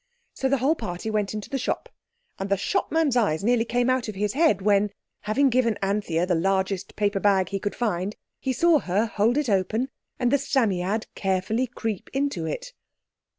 [0.33, 1.87] So the whole party went into the shop,
[2.39, 4.89] and the shopman's eyes nearly came out of his head when,
[5.29, 9.47] having given Anthea the largest paper bag he could find, he saw her hold it
[9.47, 12.73] open, and the Psammead carefully creep into it.